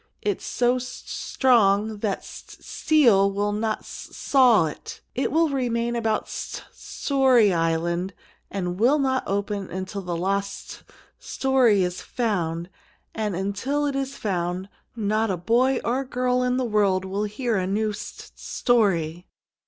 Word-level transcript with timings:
"It's 0.23 0.43
so 0.47 0.77
s 0.77 1.03
strong 1.05 1.99
that 1.99 2.17
s 2.21 2.57
steel 2.59 3.31
will 3.31 3.51
not 3.51 3.81
s 3.81 4.09
saw 4.13 4.65
it. 4.65 4.99
It 5.13 5.31
will 5.31 5.49
remain 5.49 5.95
about 5.95 6.27
St 6.27 6.65
Story 6.73 7.53
Island, 7.53 8.15
and 8.49 8.79
will 8.79 8.97
not 8.97 9.21
open 9.27 9.69
until 9.69 10.01
the 10.01 10.17
lost 10.17 10.71
st 10.71 10.83
story 11.19 11.83
is 11.83 12.01
found; 12.01 12.67
and 13.13 13.35
until 13.35 13.85
it 13.85 13.95
is 13.95 14.17
found 14.17 14.69
not 14.95 15.29
a 15.29 15.37
boy 15.37 15.79
or 15.85 16.03
girl 16.03 16.41
in 16.41 16.57
the 16.57 16.65
world 16.65 17.05
will 17.05 17.25
hear 17.25 17.57
a 17.57 17.67
new 17.67 17.93
st 17.93 18.31
story!" 18.39 19.27